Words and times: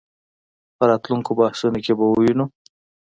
په 0.77 0.83
راتلونکو 0.89 1.31
بحثونو 1.39 1.79
کې 1.85 1.93
به 1.97 2.05
ووینو. 2.07 2.45